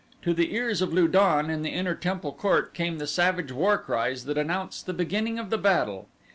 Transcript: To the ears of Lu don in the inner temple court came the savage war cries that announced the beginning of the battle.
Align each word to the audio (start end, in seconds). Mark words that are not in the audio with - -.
To 0.23 0.33
the 0.33 0.55
ears 0.55 0.81
of 0.81 0.91
Lu 0.91 1.07
don 1.07 1.51
in 1.51 1.61
the 1.61 1.69
inner 1.69 1.93
temple 1.93 2.31
court 2.31 2.73
came 2.73 2.97
the 2.97 3.05
savage 3.05 3.51
war 3.51 3.77
cries 3.77 4.25
that 4.25 4.35
announced 4.35 4.87
the 4.87 4.93
beginning 4.93 5.37
of 5.37 5.51
the 5.51 5.59
battle. 5.59 6.07